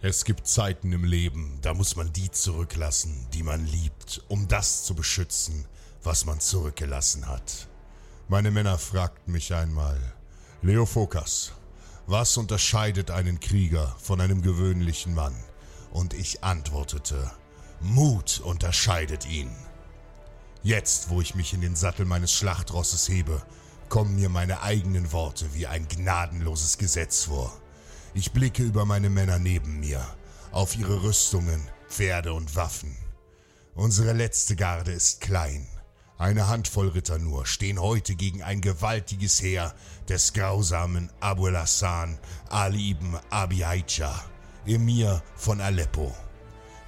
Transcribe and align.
Es 0.00 0.24
gibt 0.24 0.46
Zeiten 0.46 0.92
im 0.92 1.02
Leben, 1.02 1.58
da 1.60 1.74
muss 1.74 1.96
man 1.96 2.12
die 2.12 2.30
zurücklassen, 2.30 3.26
die 3.32 3.42
man 3.42 3.66
liebt, 3.66 4.22
um 4.28 4.46
das 4.46 4.84
zu 4.84 4.94
beschützen, 4.94 5.66
was 6.04 6.24
man 6.24 6.38
zurückgelassen 6.38 7.26
hat. 7.26 7.66
Meine 8.28 8.52
Männer 8.52 8.78
fragten 8.78 9.32
mich 9.32 9.52
einmal, 9.52 9.98
Leo 10.62 10.86
Fokas, 10.86 11.50
was 12.06 12.36
unterscheidet 12.36 13.10
einen 13.10 13.40
Krieger 13.40 13.96
von 13.98 14.20
einem 14.20 14.40
gewöhnlichen 14.40 15.14
Mann? 15.14 15.34
Und 15.90 16.14
ich 16.14 16.44
antwortete, 16.44 17.32
Mut 17.80 18.40
unterscheidet 18.44 19.26
ihn. 19.26 19.50
Jetzt, 20.62 21.10
wo 21.10 21.20
ich 21.20 21.34
mich 21.34 21.54
in 21.54 21.60
den 21.60 21.74
Sattel 21.74 22.06
meines 22.06 22.32
Schlachtrosses 22.32 23.08
hebe, 23.08 23.42
kommen 23.88 24.14
mir 24.14 24.28
meine 24.28 24.62
eigenen 24.62 25.10
Worte 25.10 25.54
wie 25.54 25.66
ein 25.66 25.88
gnadenloses 25.88 26.78
Gesetz 26.78 27.24
vor. 27.24 27.52
Ich 28.14 28.32
blicke 28.32 28.62
über 28.62 28.84
meine 28.84 29.10
Männer 29.10 29.38
neben 29.38 29.80
mir, 29.80 30.04
auf 30.50 30.76
ihre 30.76 31.02
Rüstungen, 31.02 31.60
Pferde 31.88 32.32
und 32.32 32.56
Waffen. 32.56 32.96
Unsere 33.74 34.12
letzte 34.12 34.56
Garde 34.56 34.92
ist 34.92 35.20
klein. 35.20 35.66
Eine 36.16 36.48
Handvoll 36.48 36.88
Ritter 36.88 37.18
nur 37.18 37.46
stehen 37.46 37.80
heute 37.80 38.16
gegen 38.16 38.42
ein 38.42 38.60
gewaltiges 38.60 39.40
Heer 39.40 39.72
des 40.08 40.32
grausamen 40.32 41.10
Abu 41.20 41.46
al-Hassan 41.46 42.18
Ali 42.48 42.90
ibn 42.90 43.16
Abi 43.30 43.62
Aisha, 43.62 44.24
Emir 44.66 45.22
von 45.36 45.60
Aleppo. 45.60 46.12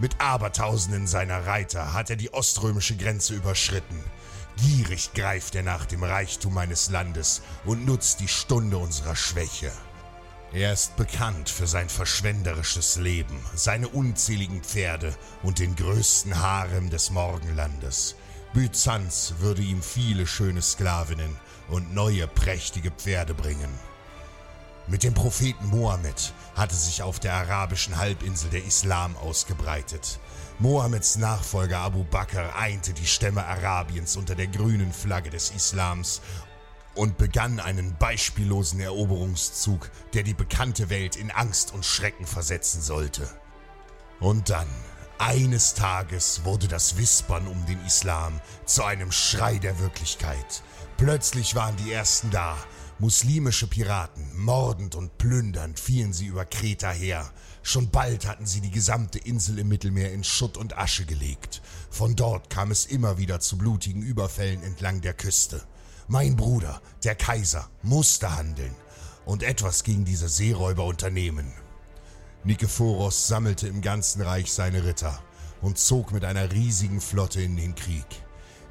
Mit 0.00 0.20
Abertausenden 0.20 1.06
seiner 1.06 1.47
Reiter 1.47 1.92
hat 1.92 2.10
er 2.10 2.16
die 2.16 2.32
oströmische 2.32 2.97
Grenze 2.97 3.34
überschritten. 3.34 4.03
Gierig 4.56 5.12
greift 5.12 5.54
er 5.54 5.62
nach 5.62 5.86
dem 5.86 6.03
Reichtum 6.03 6.54
meines 6.54 6.91
Landes 6.91 7.42
und 7.64 7.86
nutzt 7.86 8.19
die 8.19 8.28
Stunde 8.28 8.78
unserer 8.78 9.14
Schwäche. 9.14 9.70
Er 10.53 10.72
ist 10.72 10.97
bekannt 10.97 11.49
für 11.49 11.69
sein 11.69 11.88
verschwenderisches 11.88 12.97
Leben, 12.97 13.38
seine 13.55 13.87
unzähligen 13.88 14.65
Pferde 14.65 15.15
und 15.44 15.61
den 15.61 15.77
größten 15.77 16.41
Harem 16.41 16.91
des 16.91 17.11
Morgenlandes. 17.11 18.16
Byzanz 18.53 19.34
würde 19.39 19.62
ihm 19.62 19.81
viele 19.81 20.27
schöne 20.27 20.60
Sklavinnen 20.60 21.37
und 21.69 21.94
neue 21.94 22.27
prächtige 22.27 22.91
Pferde 22.91 23.33
bringen. 23.33 23.71
Mit 24.89 25.05
dem 25.05 25.15
Propheten 25.15 25.69
Mohammed 25.69 26.33
hatte 26.56 26.75
sich 26.75 27.00
auf 27.05 27.21
der 27.21 27.34
arabischen 27.34 27.97
Halbinsel 27.97 28.50
der 28.50 28.65
Islam 28.65 29.16
ausgebreitet. 29.19 30.19
Mohammeds 30.59 31.16
Nachfolger 31.16 31.78
Abu 31.78 32.03
Bakr 32.03 32.56
einte 32.56 32.93
die 32.93 33.06
Stämme 33.06 33.47
Arabiens 33.47 34.16
unter 34.16 34.34
der 34.34 34.49
grünen 34.49 34.93
Flagge 34.93 35.31
des 35.31 35.53
Islams 35.53 36.21
und 36.95 37.19
begann 37.19 37.61
einen 37.61 37.97
beispiellosen 37.99 38.81
Eroberungszug, 38.81 39.91
der 40.12 40.23
die 40.23 40.34
bekannte 40.34 40.91
Welt 40.91 41.17
in 41.17 41.31
Angst 41.31 41.73
und 41.73 41.84
Schrecken 41.84 42.27
versetzen 42.27 42.83
sollte. 42.83 43.28
Und 44.19 44.51
dann, 44.51 44.69
eines 45.19 45.75
Tages, 45.75 46.45
wurde 46.45 46.69
das 46.69 46.97
Wispern 46.97 47.47
um 47.47 47.65
den 47.67 47.84
Islam 47.87 48.41
zu 48.67 48.84
einem 48.84 49.12
Schrei 49.12 49.59
der 49.59 49.78
Wirklichkeit. 49.78 50.62
Plötzlich 50.97 51.55
waren 51.55 51.77
die 51.77 51.93
Ersten 51.93 52.31
da. 52.31 52.56
Muslimische 52.99 53.67
Piraten, 53.67 54.31
mordend 54.37 54.95
und 54.95 55.17
plündernd 55.17 55.81
fielen 55.81 56.12
sie 56.12 56.27
über 56.27 56.45
Kreta 56.45 56.91
her. 56.91 57.31
Schon 57.62 57.91
bald 57.91 58.27
hatten 58.27 58.45
sie 58.45 58.61
die 58.61 58.71
gesamte 58.71 59.19
Insel 59.19 59.59
im 59.59 59.69
Mittelmeer 59.69 60.12
in 60.12 60.22
Schutt 60.22 60.59
und 60.59 60.77
Asche 60.77 61.07
gelegt. 61.07 61.62
Von 61.91 62.17
dort 62.17 62.51
kam 62.51 62.71
es 62.71 62.84
immer 62.84 63.17
wieder 63.17 63.41
zu 63.41 63.57
blutigen 63.57 64.03
Überfällen 64.03 64.62
entlang 64.62 65.01
der 65.01 65.15
Küste. 65.15 65.62
Mein 66.12 66.34
Bruder, 66.34 66.82
der 67.04 67.15
Kaiser, 67.15 67.71
musste 67.84 68.37
handeln 68.37 68.75
und 69.26 69.44
etwas 69.44 69.84
gegen 69.84 70.04
diese 70.04 70.28
Seeräuber 70.28 70.84
unternehmen. 70.84 71.53
Nikephoros 72.43 73.28
sammelte 73.28 73.69
im 73.69 73.81
ganzen 73.81 74.21
Reich 74.21 74.53
seine 74.53 74.82
Ritter 74.82 75.22
und 75.60 75.78
zog 75.78 76.10
mit 76.10 76.25
einer 76.25 76.50
riesigen 76.50 77.00
Flotte 77.00 77.41
in 77.41 77.56
den 77.56 77.76
Krieg. 77.76 78.06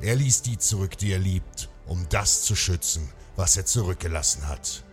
Er 0.01 0.17
ließ 0.17 0.41
die 0.41 0.57
zurück, 0.57 0.97
die 0.97 1.13
er 1.13 1.19
liebt, 1.19 1.69
um 1.85 2.05
das 2.09 2.41
zu 2.41 2.57
schützen, 2.57 3.09
was 3.37 3.55
er 3.55 3.65
zurückgelassen 3.65 4.49
hat. 4.49 4.83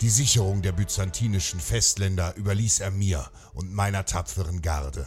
Die 0.00 0.08
Sicherung 0.08 0.62
der 0.62 0.72
byzantinischen 0.72 1.60
Festländer 1.60 2.34
überließ 2.34 2.80
er 2.80 2.92
mir 2.92 3.30
und 3.52 3.74
meiner 3.74 4.06
tapferen 4.06 4.62
Garde. 4.62 5.06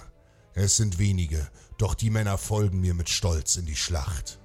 Es 0.53 0.77
sind 0.77 0.99
wenige, 0.99 1.49
doch 1.79 1.95
die 1.95 2.11
Männer 2.11 2.37
folgen 2.37 2.81
mir 2.81 2.93
mit 2.93 3.09
Stolz 3.09 3.55
in 3.55 3.65
die 3.65 3.75
Schlacht. 3.75 4.37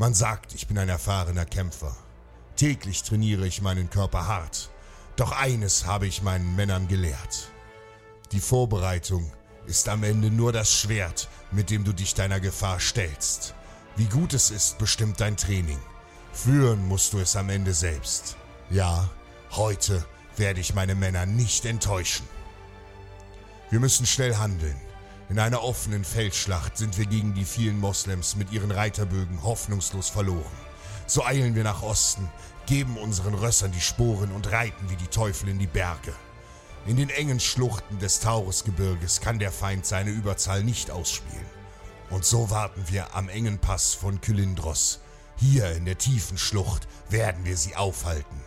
Man 0.00 0.14
sagt, 0.14 0.54
ich 0.54 0.66
bin 0.66 0.78
ein 0.78 0.88
erfahrener 0.88 1.44
Kämpfer. 1.44 1.94
Täglich 2.56 3.02
trainiere 3.02 3.46
ich 3.46 3.60
meinen 3.60 3.90
Körper 3.90 4.26
hart. 4.26 4.70
Doch 5.16 5.32
eines 5.32 5.84
habe 5.84 6.06
ich 6.06 6.22
meinen 6.22 6.56
Männern 6.56 6.88
gelehrt. 6.88 7.52
Die 8.32 8.40
Vorbereitung 8.40 9.30
ist 9.66 9.90
am 9.90 10.02
Ende 10.02 10.30
nur 10.30 10.52
das 10.52 10.72
Schwert, 10.72 11.28
mit 11.50 11.68
dem 11.68 11.84
du 11.84 11.92
dich 11.92 12.14
deiner 12.14 12.40
Gefahr 12.40 12.80
stellst. 12.80 13.54
Wie 13.96 14.06
gut 14.06 14.32
es 14.32 14.50
ist, 14.50 14.78
bestimmt 14.78 15.20
dein 15.20 15.36
Training. 15.36 15.78
Führen 16.32 16.88
musst 16.88 17.12
du 17.12 17.18
es 17.18 17.36
am 17.36 17.50
Ende 17.50 17.74
selbst. 17.74 18.38
Ja, 18.70 19.10
heute 19.50 20.02
werde 20.38 20.60
ich 20.60 20.72
meine 20.72 20.94
Männer 20.94 21.26
nicht 21.26 21.66
enttäuschen. 21.66 22.26
Wir 23.68 23.80
müssen 23.80 24.06
schnell 24.06 24.36
handeln. 24.36 24.80
In 25.30 25.38
einer 25.38 25.62
offenen 25.62 26.04
Feldschlacht 26.04 26.76
sind 26.76 26.98
wir 26.98 27.06
gegen 27.06 27.34
die 27.34 27.44
vielen 27.44 27.78
Moslems 27.78 28.34
mit 28.34 28.50
ihren 28.50 28.72
Reiterbögen 28.72 29.44
hoffnungslos 29.44 30.08
verloren. 30.08 30.58
So 31.06 31.24
eilen 31.24 31.54
wir 31.54 31.62
nach 31.62 31.82
Osten, 31.82 32.28
geben 32.66 32.98
unseren 32.98 33.34
Rössern 33.34 33.70
die 33.70 33.80
Sporen 33.80 34.32
und 34.32 34.50
reiten 34.50 34.90
wie 34.90 34.96
die 34.96 35.06
Teufel 35.06 35.48
in 35.48 35.60
die 35.60 35.68
Berge. 35.68 36.12
In 36.84 36.96
den 36.96 37.10
engen 37.10 37.38
Schluchten 37.38 38.00
des 38.00 38.18
Taurusgebirges 38.18 39.20
kann 39.20 39.38
der 39.38 39.52
Feind 39.52 39.86
seine 39.86 40.10
Überzahl 40.10 40.64
nicht 40.64 40.90
ausspielen. 40.90 41.46
Und 42.10 42.24
so 42.24 42.50
warten 42.50 42.82
wir 42.88 43.14
am 43.14 43.28
engen 43.28 43.60
Pass 43.60 43.94
von 43.94 44.20
Kylindros. 44.20 44.98
Hier 45.36 45.70
in 45.76 45.84
der 45.84 45.96
tiefen 45.96 46.38
Schlucht 46.38 46.88
werden 47.08 47.44
wir 47.44 47.56
sie 47.56 47.76
aufhalten. 47.76 48.42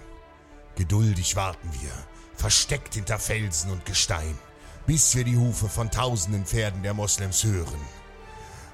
Geduldig 0.75 1.38
warten 1.38 1.69
wir, 1.80 1.91
versteckt 2.35 2.95
hinter 2.95 3.19
Felsen 3.19 3.71
und 3.71 3.85
Gestein, 3.85 4.38
bis 4.85 5.15
wir 5.15 5.24
die 5.24 5.38
Hufe 5.38 5.69
von 5.69 5.89
tausenden 5.89 6.45
Pferden 6.45 6.83
der 6.83 6.94
Moslems 6.94 7.44
hören. 7.44 7.80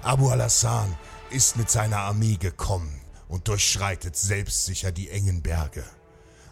Abu 0.02 0.30
al-Hassan 0.30 0.96
ist 1.30 1.58
mit 1.58 1.70
seiner 1.70 2.00
Armee 2.00 2.38
gekommen 2.38 3.00
und 3.28 3.48
durchschreitet 3.48 4.16
selbstsicher 4.16 4.92
die 4.92 5.10
engen 5.10 5.42
Berge. 5.42 5.84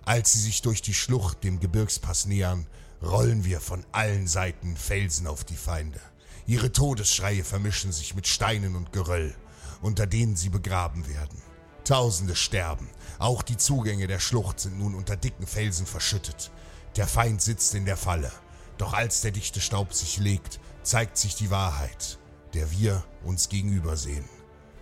Als 0.05 0.33
sie 0.33 0.39
sich 0.39 0.61
durch 0.61 0.81
die 0.81 0.93
Schlucht 0.93 1.43
dem 1.43 1.59
Gebirgspass 1.59 2.25
nähern, 2.25 2.67
rollen 3.01 3.45
wir 3.45 3.59
von 3.59 3.85
allen 3.91 4.27
Seiten 4.27 4.77
Felsen 4.77 5.27
auf 5.27 5.43
die 5.43 5.55
Feinde. 5.55 5.99
Ihre 6.45 6.71
Todesschreie 6.71 7.43
vermischen 7.43 7.91
sich 7.91 8.15
mit 8.15 8.27
Steinen 8.27 8.75
und 8.75 8.93
Geröll, 8.93 9.35
unter 9.81 10.07
denen 10.07 10.35
sie 10.35 10.49
begraben 10.49 11.07
werden. 11.07 11.41
Tausende 11.83 12.35
sterben, 12.35 12.89
auch 13.19 13.41
die 13.41 13.57
Zugänge 13.57 14.07
der 14.07 14.19
Schlucht 14.19 14.59
sind 14.59 14.77
nun 14.77 14.95
unter 14.95 15.15
dicken 15.15 15.47
Felsen 15.47 15.85
verschüttet. 15.85 16.51
Der 16.95 17.07
Feind 17.07 17.41
sitzt 17.41 17.75
in 17.75 17.85
der 17.85 17.97
Falle, 17.97 18.31
doch 18.77 18.93
als 18.93 19.21
der 19.21 19.31
dichte 19.31 19.61
Staub 19.61 19.93
sich 19.93 20.17
legt, 20.17 20.59
zeigt 20.83 21.17
sich 21.17 21.35
die 21.35 21.49
Wahrheit, 21.49 22.17
der 22.53 22.71
wir 22.71 23.03
uns 23.23 23.49
gegenüber 23.49 23.97
sehen. 23.97 24.25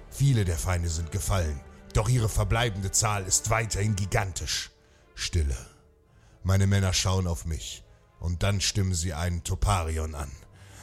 Viele 0.10 0.46
der 0.46 0.58
Feinde 0.58 0.90
sind 0.90 1.12
gefallen, 1.12 1.60
doch 1.94 2.10
ihre 2.10 2.30
verbleibende 2.30 2.92
Zahl 2.92 3.26
ist 3.26 3.50
weiterhin 3.50 3.96
gigantisch. 3.96 4.72
Stille. 5.16 5.58
Meine 6.44 6.68
Männer 6.68 6.94
schauen 6.94 7.28
auf 7.28 7.46
mich, 7.46 7.84
und 8.20 8.44
dann 8.44 8.62
stimmen 8.62 8.94
sie 8.94 9.14
einen 9.14 9.44
Toparion 9.44 10.14
an. 10.14 10.32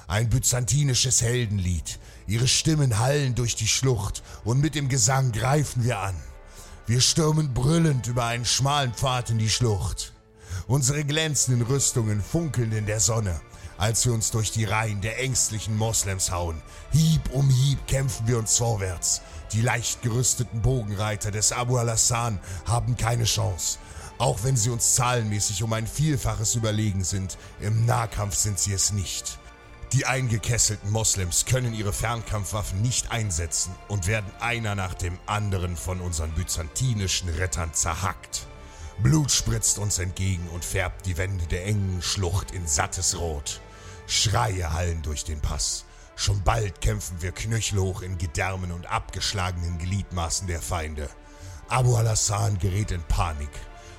Ein 0.09 0.29
byzantinisches 0.29 1.23
Heldenlied. 1.23 1.99
Ihre 2.27 2.49
Stimmen 2.49 2.99
hallen 2.99 3.35
durch 3.35 3.57
die 3.57 3.69
Schlucht, 3.69 4.23
und 4.45 4.61
mit 4.61 4.75
dem 4.75 4.89
Gesang 4.89 5.33
greifen 5.33 5.85
wir 5.85 6.01
an. 6.01 6.17
Wir 6.87 7.01
stürmen 7.01 7.55
brüllend 7.55 8.07
über 8.09 8.25
einen 8.25 8.45
schmalen 8.45 8.93
Pfad 8.93 9.31
in 9.31 9.39
die 9.39 9.51
Schlucht. 9.51 10.13
Unsere 10.69 11.05
glänzenden 11.05 11.67
Rüstungen 11.67 12.23
funkeln 12.23 12.73
in 12.73 12.87
der 12.87 13.01
Sonne, 13.01 13.41
als 13.79 14.07
wir 14.07 14.13
uns 14.13 14.31
durch 14.31 14.53
die 14.53 14.65
Reihen 14.65 15.01
der 15.01 15.19
ängstlichen 15.19 15.77
Moslems 15.77 16.31
hauen. 16.31 16.63
Hieb 16.93 17.31
um 17.33 17.51
Hieb 17.51 17.85
kämpfen 17.89 18.29
wir 18.29 18.39
uns 18.39 18.57
vorwärts. 18.57 19.23
Die 19.53 19.61
leicht 19.61 20.03
gerüsteten 20.03 20.63
Bogenreiter 20.63 21.33
des 21.33 21.53
Abu 21.53 21.79
al-Hassan 21.79 22.39
haben 22.65 22.97
keine 22.97 23.25
Chance. 23.25 23.79
Auch 24.19 24.45
wenn 24.45 24.57
sie 24.57 24.71
uns 24.71 24.95
zahlenmäßig 24.95 25.65
um 25.65 25.73
ein 25.73 25.89
Vielfaches 25.89 26.55
überlegen 26.55 27.03
sind, 27.03 27.39
im 27.61 27.85
Nahkampf 27.85 28.37
sind 28.37 28.59
sie 28.59 28.73
es 28.73 28.93
nicht. 28.93 29.39
Die 29.93 30.07
eingekesselten 30.07 30.91
Moslems 30.91 31.45
können 31.45 31.75
ihre 31.75 31.93
Fernkampfwaffen 31.93 32.81
nicht 32.81 33.11
einsetzen 33.11 33.75
und 33.89 34.07
werden 34.07 34.31
einer 34.39 34.77
nach 34.77 34.95
dem 34.95 35.19
anderen 35.27 35.77
von 35.77 36.01
unseren 36.01 36.31
byzantinischen 36.31 37.29
Rettern 37.31 37.75
zerhackt. 37.75 38.47
Blut 39.03 39.33
spritzt 39.33 39.81
uns 39.81 39.99
entgegen 39.99 40.47
und 40.55 40.65
färbt 40.65 41.07
die 41.07 41.17
Wände 41.17 41.47
der 41.47 41.67
engen 41.67 42.01
Schlucht 42.03 42.53
in 42.53 42.69
sattes 42.69 43.19
Rot. 43.19 43.61
Schreie 44.07 44.73
hallen 44.73 45.03
durch 45.03 45.25
den 45.25 45.41
Pass. 45.41 45.87
Schon 46.15 46.41
bald 46.45 46.81
kämpfen 46.81 47.21
wir 47.21 47.33
knöchelhoch 47.33 48.03
in 48.03 48.17
Gedärmen 48.17 48.71
und 48.71 48.87
abgeschlagenen 48.87 49.79
Gliedmaßen 49.79 50.47
der 50.47 50.63
Feinde. 50.63 51.09
Abu 51.69 51.97
al-Hassan 51.97 52.59
gerät 52.59 52.93
in 52.93 53.03
Panik. 53.03 53.51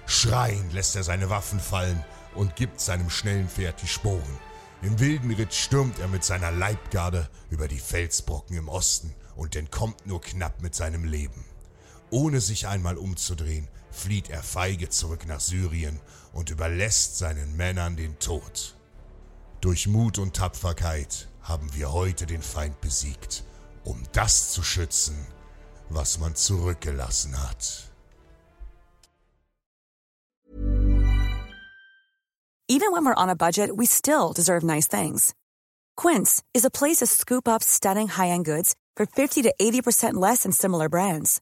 Schreiend 0.06 0.72
lässt 0.72 0.96
er 0.96 1.04
seine 1.04 1.30
Waffen 1.30 1.60
fallen 1.60 2.02
und 2.34 2.56
gibt 2.56 2.80
seinem 2.80 3.10
schnellen 3.10 3.50
Pferd 3.50 3.82
die 3.82 3.88
Sporen. 3.88 4.40
Im 4.84 5.00
wilden 5.00 5.32
Ritt 5.32 5.54
stürmt 5.54 6.00
er 6.00 6.08
mit 6.08 6.24
seiner 6.24 6.52
Leibgarde 6.52 7.30
über 7.50 7.68
die 7.68 7.80
Felsbrocken 7.80 8.56
im 8.56 8.70
Osten 8.70 9.14
und 9.36 9.58
entkommt 9.58 10.08
nur 10.08 10.22
knapp 10.22 10.62
mit 10.62 10.76
seinem 10.76 11.04
Leben. 11.04 11.44
Ohne 12.14 12.42
sich 12.42 12.68
einmal 12.68 12.98
umzudrehen, 12.98 13.68
flieht 13.90 14.30
er 14.30 14.44
feige 14.44 14.88
zurück 14.88 15.26
nach 15.26 15.40
Syrien 15.40 16.00
und 16.32 16.52
überlässt 16.52 17.18
seinen 17.18 17.58
Männern 17.58 17.96
den 17.96 18.20
Tod. 18.20 18.76
Durch 19.62 19.88
Mut 19.88 20.20
und 20.20 20.36
Tapferkeit 20.36 21.28
haben 21.42 21.74
wir 21.74 21.92
heute 21.92 22.28
den 22.28 22.44
Feind 22.44 22.80
besiegt, 22.82 23.44
um 23.84 24.04
das 24.12 24.52
zu 24.52 24.62
schützen, 24.62 25.16
was 25.90 26.20
man 26.20 26.36
zurückgelassen 26.36 27.36
hat. 27.42 27.92
Even 32.68 32.92
when 32.92 33.06
we're 33.06 33.18
on 33.18 33.30
a 33.30 33.36
budget, 33.36 33.72
we 33.76 33.88
still 33.88 34.34
deserve 34.34 34.64
nice 34.64 34.88
things. 34.88 35.34
Quince 35.98 36.44
is 36.54 36.64
a 36.64 36.70
place 36.70 36.98
to 36.98 37.08
scoop 37.08 37.48
up 37.48 37.64
stunning 37.64 38.08
high-end 38.08 38.46
goods 38.46 38.76
for 38.96 39.08
50 39.08 39.42
to 39.42 39.52
80% 39.60 40.14
less 40.14 40.44
than 40.44 40.52
similar 40.52 40.90
brands. 40.90 41.42